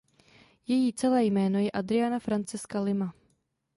Její 0.67 0.93
celé 0.93 1.25
jméno 1.25 1.59
je 1.59 1.71
Adriana 1.71 2.19
Francesca 2.19 2.81
Lima. 2.81 3.13